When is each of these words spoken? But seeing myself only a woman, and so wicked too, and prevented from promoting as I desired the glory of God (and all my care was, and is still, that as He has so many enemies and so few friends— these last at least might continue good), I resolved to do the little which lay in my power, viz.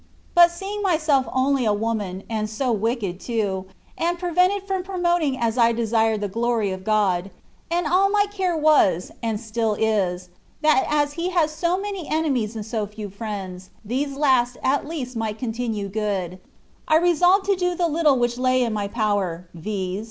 But 0.33 0.49
seeing 0.49 0.81
myself 0.81 1.27
only 1.31 1.63
a 1.63 1.73
woman, 1.75 2.23
and 2.27 2.49
so 2.49 2.71
wicked 2.71 3.19
too, 3.19 3.67
and 3.95 4.17
prevented 4.17 4.63
from 4.63 4.81
promoting 4.81 5.37
as 5.37 5.59
I 5.59 5.73
desired 5.73 6.21
the 6.21 6.27
glory 6.27 6.71
of 6.71 6.83
God 6.83 7.29
(and 7.69 7.85
all 7.85 8.09
my 8.09 8.25
care 8.31 8.57
was, 8.57 9.11
and 9.21 9.37
is 9.37 9.45
still, 9.45 9.75
that 9.75 10.85
as 10.89 11.13
He 11.13 11.29
has 11.29 11.51
so 11.51 11.79
many 11.79 12.07
enemies 12.09 12.55
and 12.55 12.65
so 12.65 12.87
few 12.87 13.11
friends— 13.11 13.69
these 13.85 14.17
last 14.17 14.57
at 14.63 14.87
least 14.87 15.15
might 15.15 15.37
continue 15.37 15.87
good), 15.87 16.39
I 16.87 16.95
resolved 16.97 17.45
to 17.45 17.55
do 17.55 17.75
the 17.75 17.87
little 17.87 18.17
which 18.17 18.39
lay 18.39 18.63
in 18.63 18.73
my 18.73 18.87
power, 18.87 19.47
viz. 19.53 19.99